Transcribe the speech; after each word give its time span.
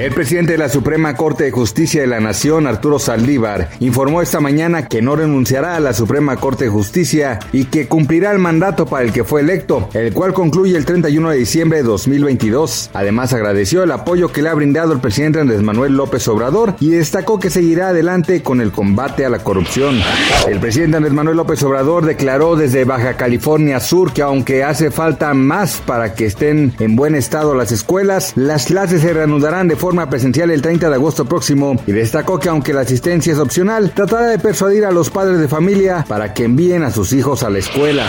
El 0.00 0.14
presidente 0.14 0.52
de 0.52 0.58
la 0.58 0.70
Suprema 0.70 1.14
Corte 1.14 1.44
de 1.44 1.50
Justicia 1.50 2.00
de 2.00 2.06
la 2.06 2.20
Nación, 2.20 2.66
Arturo 2.66 2.98
Saldívar, 2.98 3.68
informó 3.80 4.22
esta 4.22 4.40
mañana 4.40 4.88
que 4.88 5.02
no 5.02 5.14
renunciará 5.14 5.76
a 5.76 5.80
la 5.80 5.92
Suprema 5.92 6.36
Corte 6.36 6.64
de 6.64 6.70
Justicia 6.70 7.38
y 7.52 7.66
que 7.66 7.86
cumplirá 7.86 8.32
el 8.32 8.38
mandato 8.38 8.86
para 8.86 9.04
el 9.04 9.12
que 9.12 9.24
fue 9.24 9.42
electo, 9.42 9.90
el 9.92 10.14
cual 10.14 10.32
concluye 10.32 10.74
el 10.74 10.86
31 10.86 11.28
de 11.28 11.36
diciembre 11.36 11.78
de 11.80 11.84
2022. 11.84 12.88
Además, 12.94 13.34
agradeció 13.34 13.82
el 13.82 13.92
apoyo 13.92 14.32
que 14.32 14.40
le 14.40 14.48
ha 14.48 14.54
brindado 14.54 14.94
el 14.94 15.00
presidente 15.00 15.38
Andrés 15.38 15.60
Manuel 15.60 15.92
López 15.92 16.26
Obrador 16.28 16.76
y 16.80 16.88
destacó 16.88 17.38
que 17.38 17.50
seguirá 17.50 17.88
adelante 17.88 18.42
con 18.42 18.62
el 18.62 18.72
combate 18.72 19.26
a 19.26 19.28
la 19.28 19.40
corrupción. 19.40 20.00
El 20.48 20.60
presidente 20.60 20.96
Andrés 20.96 21.12
Manuel 21.12 21.36
López 21.36 21.62
Obrador 21.62 22.06
declaró 22.06 22.56
desde 22.56 22.86
Baja 22.86 23.18
California 23.18 23.80
Sur 23.80 24.14
que 24.14 24.22
aunque 24.22 24.64
hace 24.64 24.90
falta 24.90 25.34
más 25.34 25.82
para 25.84 26.14
que 26.14 26.24
estén 26.24 26.72
en 26.78 26.96
buen 26.96 27.14
estado 27.14 27.54
las 27.54 27.70
escuelas, 27.70 28.32
las 28.34 28.64
clases 28.64 29.02
se 29.02 29.12
reanudarán 29.12 29.68
de 29.68 29.76
forma 29.76 29.89
presencial 30.08 30.50
el 30.50 30.62
30 30.62 30.88
de 30.88 30.94
agosto 30.94 31.24
próximo 31.24 31.76
y 31.86 31.92
destacó 31.92 32.38
que 32.38 32.48
aunque 32.48 32.72
la 32.72 32.80
asistencia 32.80 33.32
es 33.32 33.38
opcional, 33.38 33.92
tratará 33.94 34.26
de 34.28 34.38
persuadir 34.38 34.84
a 34.84 34.90
los 34.90 35.10
padres 35.10 35.38
de 35.38 35.48
familia 35.48 36.04
para 36.08 36.32
que 36.32 36.44
envíen 36.44 36.82
a 36.82 36.90
sus 36.90 37.12
hijos 37.12 37.42
a 37.42 37.50
la 37.50 37.58
escuela. 37.58 38.06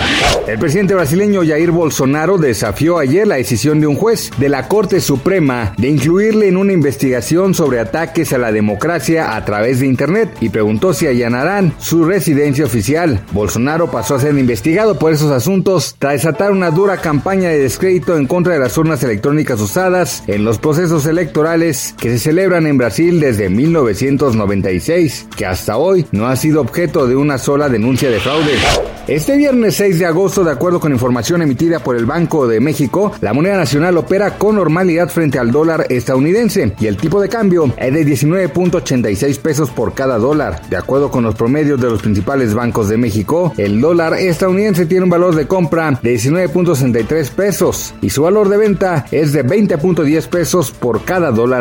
El 0.47 0.59
presidente 0.59 0.93
brasileño 0.93 1.41
Jair 1.45 1.71
Bolsonaro 1.71 2.37
desafió 2.37 2.97
ayer 2.97 3.27
la 3.27 3.35
decisión 3.35 3.81
de 3.81 3.87
un 3.87 3.95
juez 3.95 4.31
de 4.37 4.49
la 4.49 4.67
Corte 4.67 5.01
Suprema 5.01 5.73
de 5.77 5.89
incluirle 5.89 6.47
en 6.47 6.57
una 6.57 6.73
investigación 6.73 7.53
sobre 7.53 7.79
ataques 7.79 8.31
a 8.33 8.37
la 8.37 8.51
democracia 8.51 9.35
a 9.35 9.43
través 9.43 9.79
de 9.79 9.87
Internet 9.87 10.29
y 10.39 10.49
preguntó 10.49 10.93
si 10.93 11.07
allanarán 11.07 11.73
su 11.77 12.05
residencia 12.05 12.65
oficial. 12.65 13.21
Bolsonaro 13.31 13.91
pasó 13.91 14.15
a 14.15 14.19
ser 14.19 14.37
investigado 14.37 14.97
por 14.97 15.11
esos 15.11 15.31
asuntos 15.31 15.95
tras 15.99 16.21
desatar 16.21 16.51
una 16.51 16.69
dura 16.69 16.97
campaña 16.97 17.49
de 17.49 17.57
descrédito 17.57 18.15
en 18.15 18.27
contra 18.27 18.53
de 18.53 18.59
las 18.59 18.77
urnas 18.77 19.03
electrónicas 19.03 19.59
usadas 19.59 20.23
en 20.27 20.45
los 20.45 20.59
procesos 20.59 21.07
electorales 21.07 21.70
que 21.97 22.09
se 22.09 22.19
celebran 22.19 22.67
en 22.67 22.77
Brasil 22.77 23.19
desde 23.19 23.49
1996, 23.49 25.27
que 25.35 25.45
hasta 25.45 25.77
hoy 25.77 26.05
no 26.11 26.27
ha 26.27 26.35
sido 26.35 26.59
objeto 26.59 27.07
de 27.07 27.15
una 27.15 27.37
sola 27.37 27.69
denuncia 27.69 28.09
de 28.09 28.19
fraude. 28.19 28.51
Este 29.07 29.35
viernes 29.35 29.75
6 29.75 29.99
de 29.99 30.05
agosto, 30.05 30.43
de 30.43 30.51
acuerdo 30.51 30.79
con 30.79 30.91
información 30.91 31.41
emitida 31.41 31.79
por 31.79 31.95
el 31.95 32.05
Banco 32.05 32.47
de 32.47 32.59
México, 32.59 33.11
la 33.19 33.33
moneda 33.33 33.57
nacional 33.57 33.97
opera 33.97 34.37
con 34.37 34.55
normalidad 34.55 35.09
frente 35.09 35.39
al 35.39 35.51
dólar 35.51 35.87
estadounidense 35.89 36.73
y 36.79 36.85
el 36.85 36.97
tipo 36.97 37.19
de 37.19 37.27
cambio 37.27 37.73
es 37.77 37.93
de 37.93 38.05
19.86 38.05 39.39
pesos 39.39 39.69
por 39.71 39.93
cada 39.93 40.17
dólar. 40.17 40.61
De 40.69 40.77
acuerdo 40.77 41.09
con 41.09 41.23
los 41.23 41.35
promedios 41.35 41.81
de 41.81 41.89
los 41.89 42.01
principales 42.01 42.53
bancos 42.53 42.89
de 42.89 42.97
México, 42.97 43.53
el 43.57 43.81
dólar 43.81 44.13
estadounidense 44.13 44.85
tiene 44.85 45.05
un 45.05 45.09
valor 45.09 45.35
de 45.35 45.47
compra 45.47 45.99
de 46.01 46.15
19.63 46.15 47.29
pesos 47.31 47.95
y 48.01 48.11
su 48.11 48.21
valor 48.21 48.49
de 48.49 48.57
venta 48.57 49.07
es 49.11 49.33
de 49.33 49.43
20.10 49.43 50.27
pesos 50.27 50.71
por 50.71 51.03
cada 51.03 51.31
dólar 51.31 51.60